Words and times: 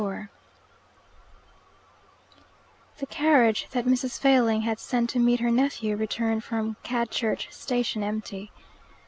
XXXIV 0.01 0.29
The 2.97 3.05
carriage 3.05 3.67
that 3.69 3.85
Mrs. 3.85 4.19
Failing 4.19 4.61
had 4.61 4.79
sent 4.79 5.11
to 5.11 5.19
meet 5.19 5.41
her 5.41 5.51
nephew 5.51 5.95
returned 5.95 6.43
from 6.43 6.75
Cadchurch 6.81 7.51
station 7.51 8.01
empty. 8.01 8.51